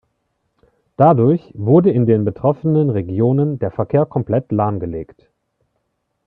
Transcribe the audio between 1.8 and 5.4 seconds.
in den betroffenen Regionen der Verkehr komplett lahmgelegt.